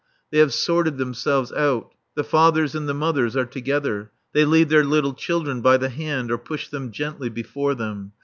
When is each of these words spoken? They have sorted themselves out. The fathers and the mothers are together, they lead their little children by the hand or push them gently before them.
They 0.31 0.39
have 0.39 0.51
sorted 0.51 0.97
themselves 0.97 1.51
out. 1.53 1.91
The 2.15 2.23
fathers 2.23 2.73
and 2.73 2.89
the 2.89 2.93
mothers 2.95 3.35
are 3.37 3.45
together, 3.45 4.09
they 4.33 4.45
lead 4.45 4.69
their 4.69 4.83
little 4.83 5.13
children 5.13 5.61
by 5.61 5.77
the 5.77 5.89
hand 5.89 6.31
or 6.31 6.39
push 6.39 6.69
them 6.69 6.89
gently 6.91 7.29
before 7.29 7.75
them. 7.75 8.11